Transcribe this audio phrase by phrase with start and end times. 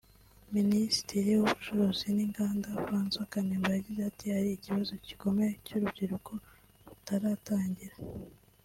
[0.55, 6.31] Minisitiri w’Ubucuruzi n’Inganda François Kanimba yagize ati “Hari ikibazo gikomeye cy’urubyiruko
[6.85, 7.95] rutaratangira